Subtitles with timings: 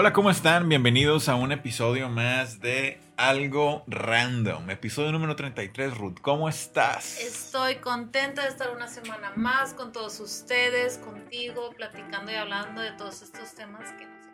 [0.00, 0.66] Hola, ¿cómo están?
[0.66, 5.94] Bienvenidos a un episodio más de Algo Random, episodio número 33.
[5.94, 7.20] Ruth, ¿cómo estás?
[7.20, 12.92] Estoy contenta de estar una semana más con todos ustedes, contigo, platicando y hablando de
[12.92, 14.26] todos estos temas que nos...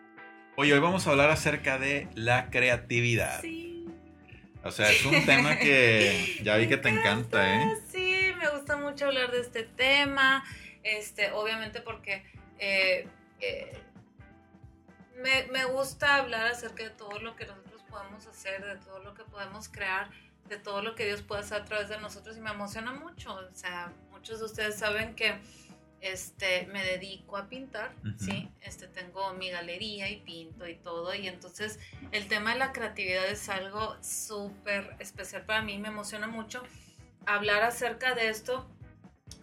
[0.54, 3.40] Oye, hoy vamos a hablar acerca de la creatividad.
[3.40, 3.88] Sí.
[4.62, 7.76] O sea, es un tema que ya vi que te encanta, ¿eh?
[7.90, 10.44] Sí, me gusta mucho hablar de este tema,
[10.84, 12.22] este, obviamente porque...
[12.60, 13.08] Eh,
[13.40, 13.82] eh,
[15.16, 19.14] me, me, gusta hablar acerca de todo lo que nosotros podemos hacer, de todo lo
[19.14, 20.10] que podemos crear,
[20.48, 23.34] de todo lo que Dios puede hacer a través de nosotros y me emociona mucho.
[23.34, 25.38] O sea, muchos de ustedes saben que
[26.00, 28.48] este, me dedico a pintar, ¿sí?
[28.60, 31.14] Este, tengo mi galería y pinto y todo.
[31.14, 31.78] Y entonces
[32.12, 36.62] el tema de la creatividad es algo súper especial para mí, me emociona mucho
[37.24, 38.68] hablar acerca de esto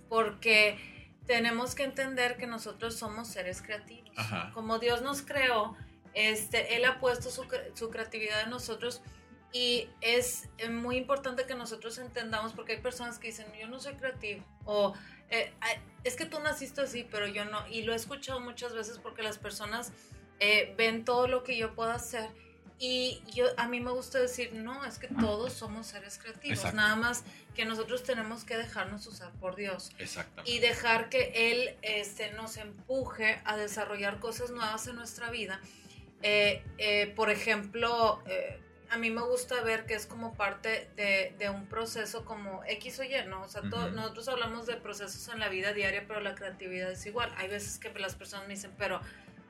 [0.07, 0.77] porque
[1.25, 4.11] tenemos que entender que nosotros somos seres creativos.
[4.53, 5.75] Como Dios nos creó,
[6.13, 9.01] este, Él ha puesto su, su, creatividad en nosotros
[9.51, 13.79] y es eh, muy importante que nosotros entendamos porque hay personas que dicen, yo no
[13.79, 14.93] soy creativo o
[15.29, 15.51] eh,
[16.03, 17.65] es que tú naciste así, pero yo no.
[17.67, 19.91] Y lo he escuchado muchas veces porque las personas
[20.39, 22.29] eh, ven todo lo que yo puedo hacer
[22.79, 26.95] y yo, a mí me gusta decir, no, es que todos somos seres creativos, nada
[26.95, 27.23] más
[27.55, 29.91] que nosotros tenemos que dejarnos usar por Dios.
[30.45, 35.61] Y dejar que Él este, nos empuje a desarrollar cosas nuevas en nuestra vida.
[36.23, 41.49] Eh, eh, por ejemplo, eh, a mí me gusta ver que es como parte de,
[41.49, 43.41] un proceso como X o Y, ¿no?
[43.41, 47.33] O sea, nosotros hablamos de procesos en la vida diaria, pero la creatividad es igual.
[47.37, 49.01] Hay veces que las personas me dicen, pero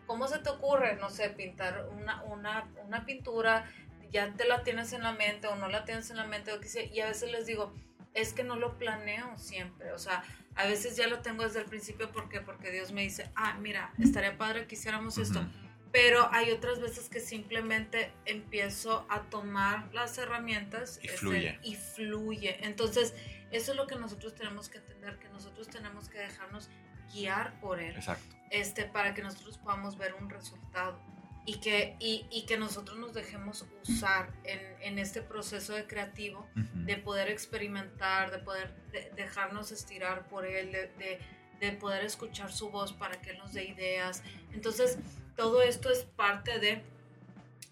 [0.05, 3.69] ¿Cómo se te ocurre, no sé, pintar una, una, una pintura?
[4.11, 6.59] Ya te la tienes en la mente o no la tienes en la mente, o
[6.59, 7.73] qué y a veces les digo,
[8.13, 10.23] es que no lo planeo siempre, o sea,
[10.55, 12.41] a veces ya lo tengo desde el principio, ¿por qué?
[12.41, 15.45] Porque Dios me dice, ah, mira, estaría padre que hiciéramos esto,
[15.91, 21.59] pero hay otras veces que simplemente empiezo a tomar las herramientas y fluye.
[21.63, 22.57] y fluye.
[22.65, 23.13] Entonces,
[23.51, 26.69] eso es lo que nosotros tenemos que entender, que nosotros tenemos que dejarnos
[27.11, 27.95] guiar por Él.
[27.95, 28.35] Exacto.
[28.49, 30.99] Este, para que nosotros podamos ver un resultado
[31.45, 36.47] y que, y, y que nosotros nos dejemos usar en, en este proceso de creativo,
[36.55, 38.73] de poder experimentar, de poder
[39.15, 41.19] dejarnos estirar por Él, de,
[41.59, 44.23] de, poder escuchar su voz para que Él nos dé ideas.
[44.53, 44.97] Entonces,
[45.35, 46.83] todo esto es parte de...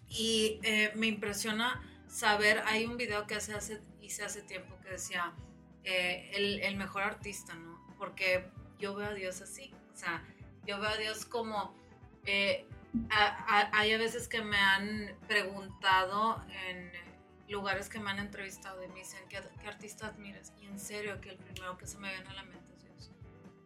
[0.08, 4.90] Y eh, me impresiona saber, hay un video que hace, hace, hice hace tiempo que
[4.90, 5.32] decía,
[5.84, 7.80] eh, el, el mejor artista, ¿no?
[7.98, 8.44] Porque
[8.82, 9.72] yo veo a Dios así.
[9.94, 10.22] O sea,
[10.66, 11.72] yo veo a Dios como...
[12.26, 12.66] Eh,
[13.72, 16.90] hay a veces que me han preguntado en
[17.48, 20.52] lugares que me han entrevistado y me dicen, ¿qué, qué artista admiras?
[20.60, 23.10] Y en serio, que el primero que se me viene a la mente es Dios.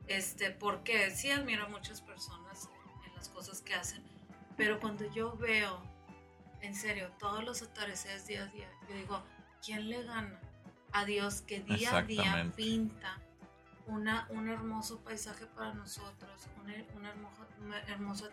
[0.06, 2.69] Este, porque sí admiro a muchas personas
[3.04, 4.04] en las cosas que hacen,
[4.56, 5.83] pero cuando yo veo,
[6.60, 9.22] en serio, todos los atardeceres día a día, yo digo,
[9.65, 10.41] ¿quién le gana
[10.93, 13.21] a Dios que día a día pinta
[13.86, 18.28] una, un hermoso paisaje para nosotros, un, un hermoso, un hermoso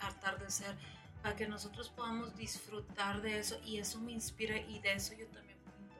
[0.00, 0.76] atardecer,
[1.22, 5.26] para que nosotros podamos disfrutar de eso y eso me inspira y de eso yo
[5.28, 5.96] también pinto.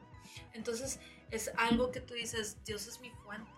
[0.53, 0.99] Entonces
[1.31, 3.49] es algo que tú dices, Dios es mi fuente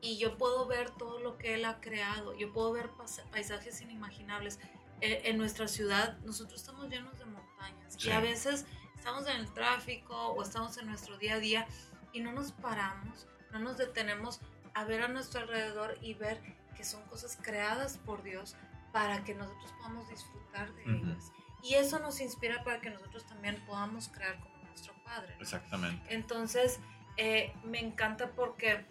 [0.00, 2.90] y yo puedo ver todo lo que Él ha creado, yo puedo ver
[3.30, 4.58] paisajes inimaginables.
[5.00, 8.66] Eh, en nuestra ciudad nosotros estamos llenos de montañas y a veces
[8.96, 11.68] estamos en el tráfico o estamos en nuestro día a día
[12.12, 14.40] y no nos paramos, no nos detenemos
[14.78, 16.40] a ver a nuestro alrededor y ver
[16.76, 18.54] que son cosas creadas por Dios
[18.92, 21.32] para que nosotros podamos disfrutar de ellas.
[21.62, 25.34] Y eso nos inspira para que nosotros también podamos crear como nuestro Padre.
[25.40, 26.14] Exactamente.
[26.14, 26.78] Entonces,
[27.16, 28.86] eh, me encanta porque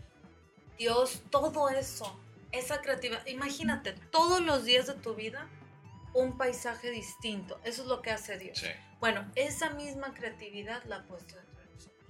[0.77, 2.19] Dios, todo eso,
[2.51, 5.47] esa creatividad, imagínate, todos los días de tu vida,
[6.13, 7.61] un paisaje distinto.
[7.63, 8.61] Eso es lo que hace Dios.
[8.99, 12.05] Bueno, esa misma creatividad la ha puesto dentro de nosotros.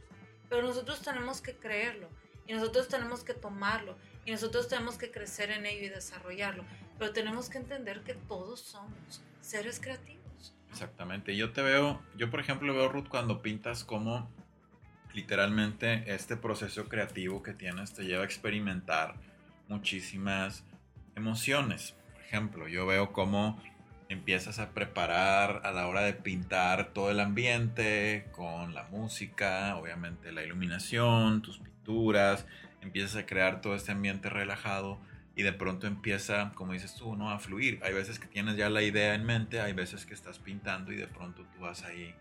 [0.49, 2.09] Pero nosotros tenemos que creerlo.
[2.47, 6.63] Y nosotros tenemos que tomarlo y nosotros tenemos que crecer en ello y desarrollarlo.
[6.97, 10.53] Pero tenemos que entender que todos somos seres creativos.
[10.71, 11.35] Exactamente.
[11.35, 14.29] Yo te veo, yo por ejemplo veo Ruth cuando pintas como
[15.13, 19.15] literalmente este proceso creativo que tienes te lleva a experimentar
[19.67, 20.63] muchísimas
[21.15, 21.95] emociones.
[22.13, 23.61] Por ejemplo, yo veo como
[24.09, 30.31] empiezas a preparar a la hora de pintar todo el ambiente con la música, obviamente
[30.31, 31.76] la iluminación, tus pinturas,
[32.81, 34.99] empiezas a crear todo este ambiente relajado
[35.35, 37.29] y de pronto empieza, como dices tú, ¿no?
[37.29, 37.79] a fluir.
[37.83, 40.95] Hay veces que tienes ya la idea en mente, hay veces que estás pintando y
[40.95, 42.15] de pronto tú vas ahí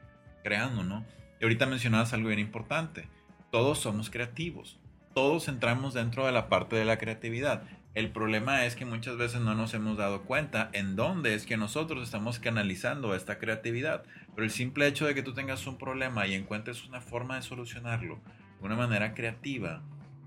[0.44, 1.04] creando, ¿no?
[1.40, 3.08] Y ahorita mencionabas algo bien importante.
[3.50, 4.78] Todos somos creativos.
[5.14, 7.62] Todos entramos dentro de la parte de la creatividad.
[7.94, 11.56] El problema es que muchas veces no nos hemos dado cuenta en dónde es que
[11.56, 14.04] nosotros estamos canalizando esta creatividad.
[14.34, 17.42] Pero el simple hecho de que tú tengas un problema y encuentres una forma de
[17.42, 18.20] solucionarlo
[18.60, 19.82] una manera creativa,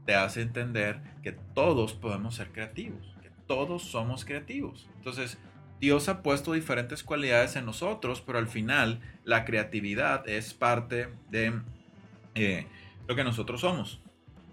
[0.05, 4.89] te hace entender que todos podemos ser creativos, que todos somos creativos.
[4.95, 5.37] Entonces,
[5.79, 11.61] Dios ha puesto diferentes cualidades en nosotros, pero al final la creatividad es parte de
[12.35, 12.67] eh,
[13.07, 14.01] lo que nosotros somos.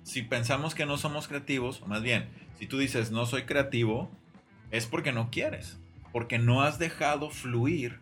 [0.04, 4.10] Si pensamos que no somos creativos, o más bien, si tú dices no soy creativo,
[4.70, 5.78] es porque no quieres,
[6.12, 7.98] porque no has dejado fluir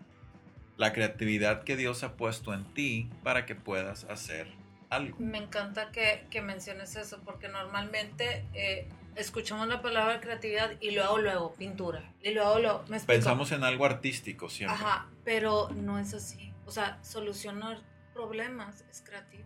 [0.76, 4.48] la creatividad que Dios ha puesto en ti para que puedas hacer
[4.94, 5.16] algo.
[5.18, 11.54] Me encanta que, menciones eso, porque normalmente eh, escuchamos la palabra creatividad y luego, luego,
[11.54, 12.12] pintura.
[12.22, 14.76] Y luego, luego, Pensamos en algo artístico siempre.
[14.76, 16.52] Ajá, pero no es así.
[16.66, 17.78] O sea, solucionar
[18.12, 19.44] problemas es creativo.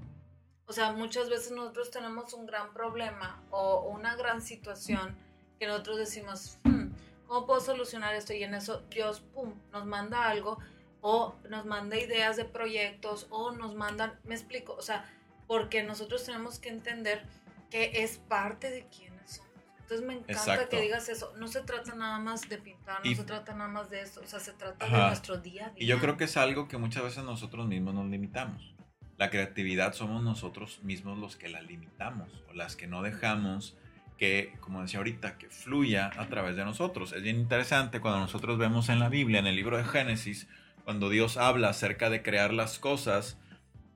[0.66, 5.16] O sea, muchas veces nosotros tenemos un gran problema o una gran situación
[5.58, 6.90] que nosotros decimos, hmm,
[7.26, 8.34] ¿cómo puedo solucionar esto?
[8.34, 10.58] Y en eso Dios, pum, nos manda algo
[11.00, 15.10] o nos manda ideas de proyectos o nos mandan, me explico, o sea,
[15.48, 17.24] porque nosotros tenemos que entender
[17.70, 19.50] que es parte de quiénes somos.
[19.80, 21.32] Entonces me encanta que digas eso.
[21.38, 24.26] No se trata nada más de pintar, no se trata nada más de eso, o
[24.26, 25.82] sea, se trata de nuestro día a día.
[25.82, 28.74] Y yo creo que es algo que muchas veces nosotros mismos nos limitamos.
[29.16, 33.76] La creatividad somos nosotros mismos los que la limitamos o las que no dejamos
[34.18, 37.12] que, como decía ahorita, que fluya a través de nosotros.
[37.12, 40.48] Es bien interesante cuando nosotros vemos en la Biblia, en el libro de Génesis,
[40.84, 43.38] cuando Dios habla acerca de crear las cosas,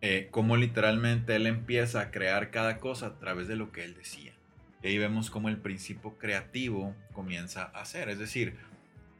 [0.02, 3.94] eh, cómo literalmente Él empieza a crear cada cosa a través de lo que Él
[3.94, 4.32] decía.
[4.82, 8.08] Y ahí vemos cómo el principio creativo comienza a ser.
[8.08, 8.56] Es decir,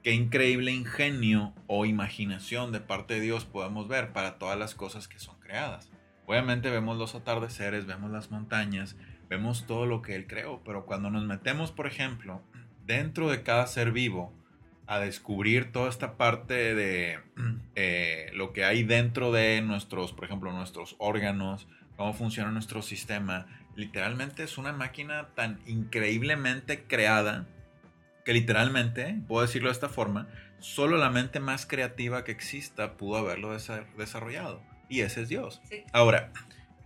[0.03, 5.07] qué increíble ingenio o imaginación de parte de Dios podemos ver para todas las cosas
[5.07, 5.89] que son creadas.
[6.27, 8.97] Obviamente vemos los atardeceres, vemos las montañas,
[9.29, 12.43] vemos todo lo que Él creó, pero cuando nos metemos, por ejemplo,
[12.85, 14.33] dentro de cada ser vivo,
[14.87, 17.19] a descubrir toda esta parte de
[17.75, 23.47] eh, lo que hay dentro de nuestros, por ejemplo, nuestros órganos, cómo funciona nuestro sistema,
[23.77, 27.47] literalmente es una máquina tan increíblemente creada
[28.25, 33.17] que literalmente, puedo decirlo de esta forma, solo la mente más creativa que exista pudo
[33.19, 33.53] haberlo
[33.97, 34.63] desarrollado.
[34.89, 35.61] Y ese es Dios.
[35.93, 36.33] Ahora,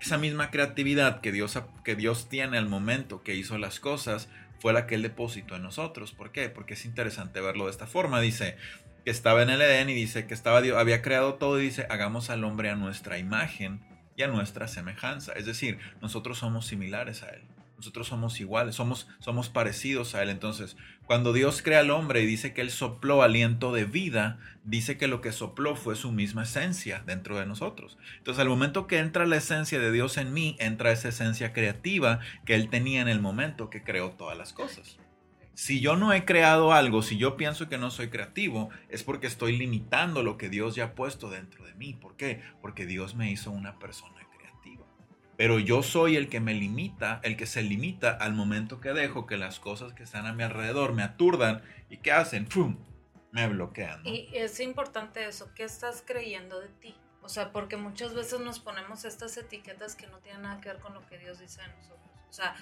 [0.00, 4.28] esa misma creatividad que Dios, que Dios tiene al momento que hizo las cosas
[4.58, 6.12] fue la que Él depositó en nosotros.
[6.12, 6.48] ¿Por qué?
[6.48, 8.20] Porque es interesante verlo de esta forma.
[8.20, 8.56] Dice
[9.04, 11.86] que estaba en el Edén y dice que estaba Dios, había creado todo y dice,
[11.90, 13.80] hagamos al hombre a nuestra imagen
[14.16, 15.32] y a nuestra semejanza.
[15.34, 17.42] Es decir, nosotros somos similares a Él.
[17.76, 20.30] Nosotros somos iguales, somos, somos parecidos a Él.
[20.30, 20.76] Entonces,
[21.06, 25.08] cuando Dios crea al hombre y dice que Él sopló aliento de vida, dice que
[25.08, 27.98] lo que sopló fue su misma esencia dentro de nosotros.
[28.18, 32.20] Entonces, al momento que entra la esencia de Dios en mí, entra esa esencia creativa
[32.44, 34.98] que Él tenía en el momento que creó todas las cosas.
[35.52, 39.26] Si yo no he creado algo, si yo pienso que no soy creativo, es porque
[39.26, 41.94] estoy limitando lo que Dios ya ha puesto dentro de mí.
[41.94, 42.42] ¿Por qué?
[42.60, 44.25] Porque Dios me hizo una persona
[45.36, 49.26] pero yo soy el que me limita, el que se limita al momento que dejo
[49.26, 52.46] que las cosas que están a mi alrededor me aturdan y ¿qué hacen?
[52.46, 52.78] ¡Fum!
[53.32, 54.06] Me bloquean.
[54.06, 56.96] Y es importante eso, ¿qué estás creyendo de ti?
[57.22, 60.78] O sea, porque muchas veces nos ponemos estas etiquetas que no tienen nada que ver
[60.78, 62.10] con lo que Dios dice de nosotros.
[62.30, 62.54] O sea,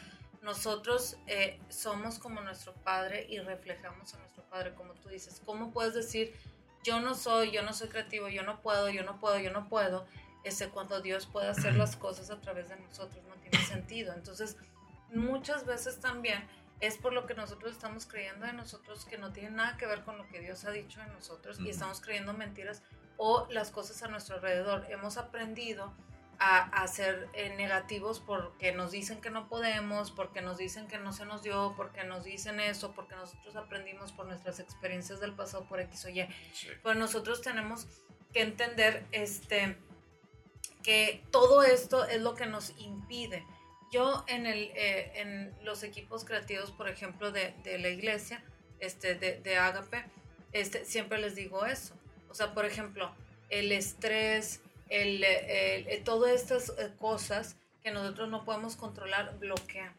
[0.42, 5.40] nosotros eh, somos como nuestro Padre y reflejamos a nuestro Padre, como tú dices.
[5.44, 6.34] ¿Cómo puedes decir,
[6.82, 9.68] yo no soy, yo no soy creativo, yo no puedo, yo no puedo, yo no
[9.68, 10.06] puedo?
[10.44, 14.12] Ese cuando Dios puede hacer las cosas a través de nosotros, no tiene sentido.
[14.12, 14.56] Entonces,
[15.12, 16.46] muchas veces también
[16.80, 20.02] es por lo que nosotros estamos creyendo de nosotros que no tiene nada que ver
[20.02, 22.82] con lo que Dios ha dicho de nosotros y estamos creyendo mentiras
[23.16, 24.86] o las cosas a nuestro alrededor.
[24.90, 25.94] Hemos aprendido
[26.38, 31.12] a, ser eh, negativos porque nos dicen que no podemos, porque nos dicen que no
[31.12, 35.64] se nos dio, porque nos dicen eso, porque nosotros aprendimos por nuestras experiencias del pasado
[35.64, 36.28] por X o Y.
[36.82, 37.86] Pues nosotros tenemos
[38.32, 39.78] que entender este
[40.84, 43.44] que todo esto es lo que nos impide.
[43.90, 48.44] Yo en, el, eh, en los equipos creativos, por ejemplo, de, de la iglesia,
[48.80, 50.04] este, de, de Agape,
[50.52, 51.94] este, siempre les digo eso.
[52.28, 53.12] O sea, por ejemplo,
[53.50, 55.24] el estrés, el,
[56.04, 59.92] todas estas eh, cosas que nosotros no podemos controlar, bloquean.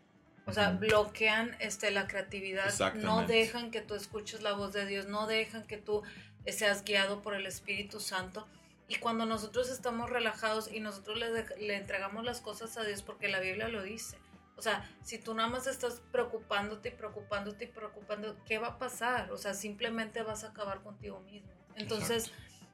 [0.45, 5.07] O sea, bloquean este, la creatividad, no dejan que tú escuches la voz de Dios,
[5.07, 6.03] no dejan que tú
[6.45, 8.47] seas guiado por el Espíritu Santo.
[8.87, 13.27] Y cuando nosotros estamos relajados y nosotros le, le entregamos las cosas a Dios, porque
[13.27, 14.17] la Biblia lo dice,
[14.57, 18.77] o sea, si tú nada más estás preocupándote y preocupándote y preocupando, ¿qué va a
[18.77, 19.31] pasar?
[19.31, 21.51] O sea, simplemente vas a acabar contigo mismo.
[21.75, 22.31] Entonces,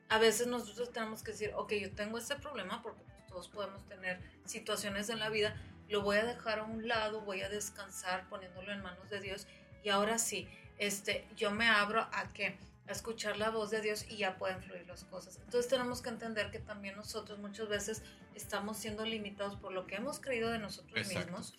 [0.09, 3.87] a veces nosotros tenemos que decir, ok, yo tengo este problema porque pues, todos podemos
[3.87, 5.55] tener situaciones en la vida,
[5.87, 9.47] lo voy a dejar a un lado, voy a descansar poniéndolo en manos de Dios
[9.83, 12.57] y ahora sí, este, yo me abro a que
[12.87, 15.37] a escuchar la voz de Dios y ya pueden fluir las cosas.
[15.37, 18.03] Entonces tenemos que entender que también nosotros muchas veces
[18.35, 21.53] estamos siendo limitados por lo que hemos creído de nosotros mismos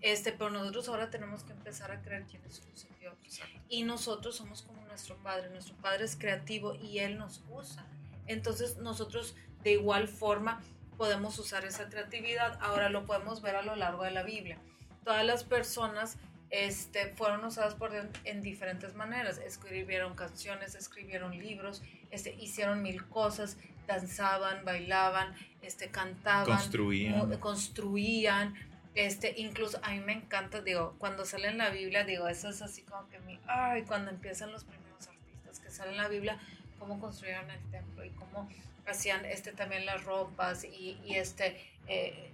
[0.00, 2.62] este, pero nosotros ahora tenemos que empezar a creer quién es
[3.00, 3.42] Dios.
[3.68, 5.50] Y nosotros somos como nuestro Padre.
[5.50, 7.86] Nuestro Padre es creativo y Él nos usa.
[8.26, 10.62] Entonces nosotros de igual forma
[10.96, 12.58] podemos usar esa creatividad.
[12.60, 14.58] Ahora lo podemos ver a lo largo de la Biblia.
[15.04, 16.18] Todas las personas
[16.50, 19.38] este, fueron usadas por Dios en diferentes maneras.
[19.38, 27.38] Escribieron canciones, escribieron libros, este, hicieron mil cosas, danzaban, bailaban, este, cantaban, construían.
[27.38, 28.54] construían
[28.96, 32.62] este, incluso a mí me encanta, digo, cuando sale en la Biblia, digo, eso es
[32.62, 36.38] así como que mi, ay, cuando empiezan los primeros artistas que salen en la Biblia,
[36.78, 38.48] cómo construyeron el templo y cómo
[38.86, 42.30] hacían este también las ropas y, y este eh,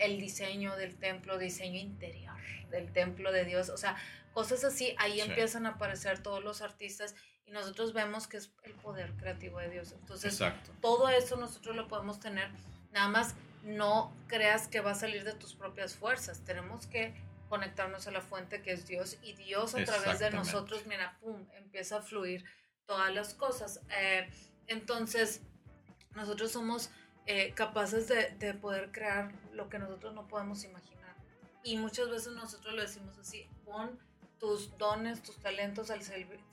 [0.00, 2.34] el diseño del templo, diseño interior
[2.70, 3.96] del templo de Dios, o sea,
[4.32, 7.14] cosas así, ahí empiezan a aparecer todos los artistas
[7.46, 9.92] y nosotros vemos que es el poder creativo de Dios.
[9.92, 10.40] Entonces,
[10.80, 12.50] todo eso nosotros lo podemos tener,
[12.92, 16.44] nada más no creas que va a salir de tus propias fuerzas.
[16.44, 17.14] Tenemos que
[17.48, 21.46] conectarnos a la fuente que es Dios y Dios a través de nosotros, mira, pum,
[21.54, 22.44] empieza a fluir
[22.84, 23.80] todas las cosas.
[23.90, 24.28] Eh,
[24.66, 25.42] entonces,
[26.14, 26.90] nosotros somos
[27.26, 31.14] eh, capaces de, poder crear lo que nosotros no podemos imaginar.
[31.62, 33.98] Y muchas veces nosotros lo decimos así, pon
[34.38, 36.00] tus dones, tus talentos al,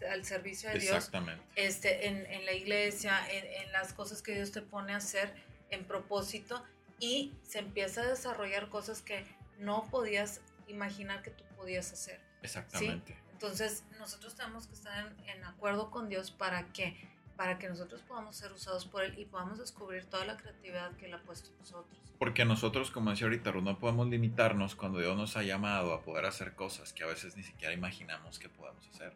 [0.09, 1.11] al servicio de Dios
[1.55, 5.33] este, en, la iglesia, en, en las cosas que Dios te pone a hacer
[5.69, 6.63] en propósito
[6.99, 9.25] y se empieza a desarrollar cosas que
[9.59, 12.21] no podías imaginar que tú podías hacer.
[12.41, 13.17] Exactamente.
[13.31, 16.95] Entonces, nosotros tenemos que estar en, acuerdo con Dios para que
[17.35, 21.07] para que nosotros podamos ser usados por Él y podamos descubrir toda la creatividad que
[21.07, 21.97] Él ha puesto en nosotros.
[22.19, 26.25] Porque nosotros, como decía ahorita, no podemos limitarnos cuando Dios nos ha llamado a poder
[26.25, 29.13] hacer cosas que a veces ni siquiera imaginamos que podemos hacer.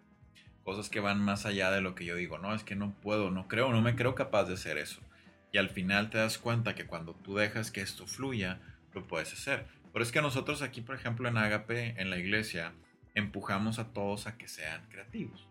[0.63, 3.31] Cosas que van más allá de lo que yo digo, no, es que no puedo,
[3.31, 4.99] no creo, no me creo capaz de hacer eso.
[5.53, 8.59] Y al final te das cuenta que cuando tú dejas que esto fluya,
[8.93, 9.65] lo puedes hacer.
[9.93, 12.73] Pero es que nosotros aquí, por ejemplo, en Agape, en la iglesia,
[13.15, 15.47] empujamos a todos a que sean creativos.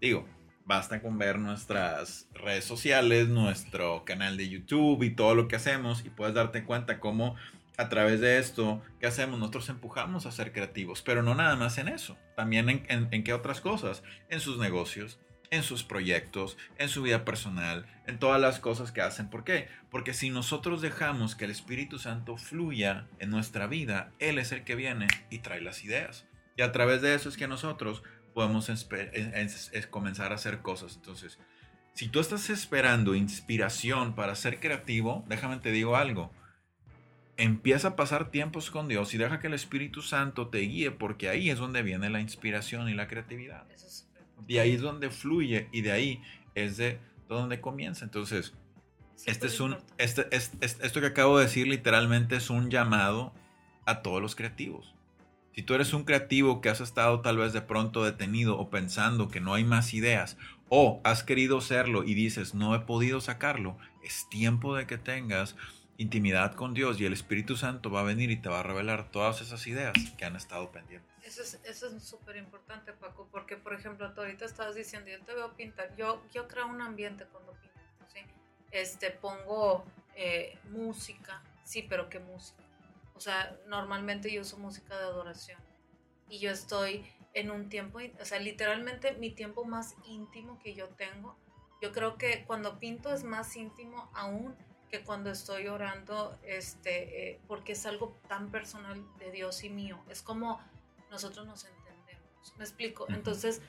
[0.00, 0.28] Digo,
[0.68, 6.04] basta con ver nuestras redes sociales, nuestro canal de YouTube y todo lo que hacemos
[6.04, 7.36] y puedes darte cuenta cómo
[7.78, 11.78] a través de esto que hacemos nosotros empujamos a ser creativos, pero no nada más
[11.78, 15.18] en eso, también en, qué otras cosas, en sus negocios,
[15.50, 19.30] en sus proyectos, en su vida personal, en todas las cosas que hacen.
[19.30, 19.68] ¿Por qué?
[19.90, 24.64] Porque si nosotros dejamos que el Espíritu Santo fluya en nuestra vida, Él es el
[24.64, 26.26] que viene y trae las ideas.
[26.58, 28.02] Y a través de eso es que nosotros
[28.38, 28.70] podemos
[29.90, 30.94] comenzar a hacer cosas.
[30.94, 31.40] Entonces,
[31.92, 36.30] si tú estás esperando inspiración para ser creativo, déjame te digo algo.
[37.36, 41.28] Empieza a pasar tiempos con Dios y deja que el Espíritu Santo te guíe porque
[41.28, 43.66] ahí es donde viene la inspiración y la creatividad.
[44.46, 46.22] Y ahí es donde fluye y de ahí
[46.54, 48.04] es de donde comienza.
[48.04, 48.54] Entonces,
[49.26, 53.34] este es un, este, esto que acabo de decir literalmente es un llamado
[53.84, 54.94] a todos los creativos.
[55.58, 59.26] Si tú eres un creativo que has estado tal vez de pronto detenido o pensando
[59.26, 60.36] que no hay más ideas
[60.68, 65.56] o has querido serlo y dices no he podido sacarlo, es tiempo de que tengas
[65.96, 69.10] intimidad con Dios y el Espíritu Santo va a venir y te va a revelar
[69.10, 71.10] todas esas ideas que han estado pendientes.
[71.24, 75.20] Eso es eso es súper importante, Paco, porque por ejemplo, tú ahorita estabas diciendo, yo
[75.24, 77.80] te veo pintar, yo, yo creo un ambiente cuando pinto,
[78.14, 78.20] ¿sí?
[78.70, 79.84] Este, pongo
[80.14, 82.62] eh, música, sí, pero ¿qué música?
[83.18, 85.60] O sea, normalmente yo uso música de adoración
[86.28, 90.88] y yo estoy en un tiempo, o sea, literalmente mi tiempo más íntimo que yo
[90.90, 91.36] tengo,
[91.82, 94.54] yo creo que cuando pinto es más íntimo aún
[94.88, 99.98] que cuando estoy orando, este, eh, porque es algo tan personal de Dios y mío.
[100.08, 100.60] Es como
[101.10, 102.54] nosotros nos entendemos.
[102.56, 103.06] ¿Me explico?
[103.08, 103.60] Entonces,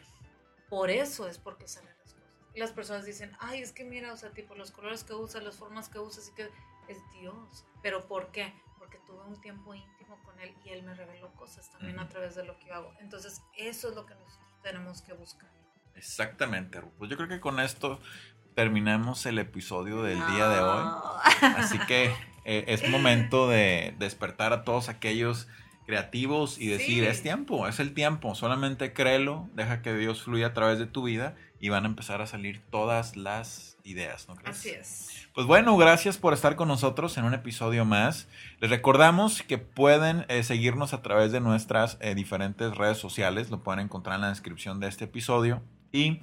[0.69, 2.29] por eso es porque salen las cosas.
[2.53, 5.43] Y las personas dicen, ay, es que mira, o sea, tipo, los colores que usas,
[5.43, 6.51] las formas que usas, y que
[6.87, 7.65] es Dios.
[7.81, 8.53] ¿Pero por qué?
[8.89, 12.35] Porque tuve un tiempo íntimo con Él y Él me reveló cosas también a través
[12.35, 12.93] de lo que yo hago.
[12.99, 15.49] Entonces, eso es lo que nosotros tenemos que buscar.
[15.95, 17.99] Exactamente, Pues yo creo que con esto
[18.55, 20.83] terminamos el episodio del día de hoy.
[21.57, 22.05] Así que
[22.45, 25.47] eh, es momento de despertar a todos aquellos
[25.89, 27.09] creativos y decir, Sí.
[27.09, 31.01] es tiempo, es el tiempo, solamente créelo, deja que Dios fluya a través de tu
[31.01, 34.59] vida y van a empezar a salir todas las ideas, ¿no crees?
[34.59, 35.27] Así es.
[35.33, 38.27] Pues bueno, gracias por estar con nosotros en un episodio más.
[38.59, 43.63] Les recordamos que pueden eh, seguirnos a través de nuestras eh, diferentes redes sociales, lo
[43.63, 46.19] pueden encontrar en la descripción de este episodio y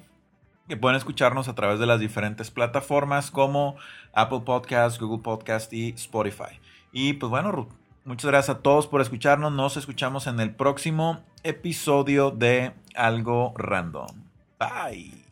[0.69, 3.75] que pueden escucharnos a través de las diferentes plataformas como
[4.13, 6.61] Apple Podcast, Google Podcast y Spotify.
[6.93, 7.73] Y pues bueno, Ruth,
[8.07, 9.53] muchas gracias a todos por escucharnos.
[9.53, 14.09] Nos escuchamos en el próximo episodio de Algo Random.
[14.59, 15.26] Bye.